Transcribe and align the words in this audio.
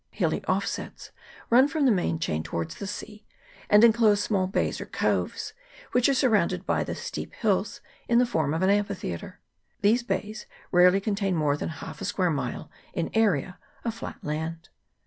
Hilly 0.09 0.43
offsets 0.45 1.11
run 1.51 1.67
from 1.67 1.85
the 1.85 1.91
main 1.91 2.17
chain 2.17 2.41
towards 2.41 2.73
the 2.73 2.87
sea, 2.87 3.23
and 3.69 3.83
enclose 3.83 4.19
small 4.19 4.47
bays 4.47 4.81
or 4.81 4.87
.coves, 4.87 5.53
which 5.91 6.09
are 6.09 6.15
surrounded 6.15 6.65
by 6.65 6.83
the 6.83 6.95
steep 6.95 7.35
hills 7.35 7.81
in 8.07 8.17
the 8.17 8.25
form 8.25 8.51
of 8.55 8.63
an 8.63 8.71
amphitheatre. 8.71 9.39
These 9.81 10.01
bays 10.01 10.47
rarely 10.71 11.01
contain 11.01 11.35
more 11.35 11.55
than 11.55 11.69
half 11.69 12.01
a 12.01 12.05
square 12.05 12.31
mile 12.31 12.71
in 12.93 13.11
area 13.13 13.59
of 13.85 13.93
flat 13.93 14.17
land. 14.23 14.69